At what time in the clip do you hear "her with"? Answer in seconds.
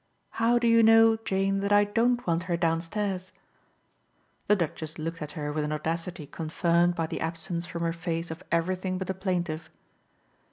5.33-5.63